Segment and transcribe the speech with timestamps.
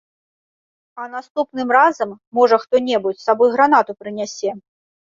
[1.03, 2.09] А наступным разам,
[2.39, 4.61] можа, хто-небудзь з сабой гранату прынясе.